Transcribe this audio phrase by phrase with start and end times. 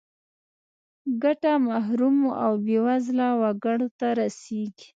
[1.23, 4.87] ګټه محرومو او بې وزله وګړو ته رسیږي.